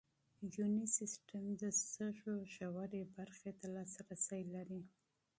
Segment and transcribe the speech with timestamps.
[0.55, 4.81] یوني سیسټم د سږو ژورې برخې ته لاسرسی لري.